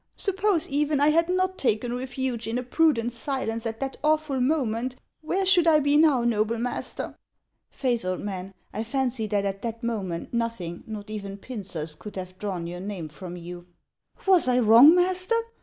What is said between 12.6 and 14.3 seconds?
your name from you." HANS OF ICELAND. 177"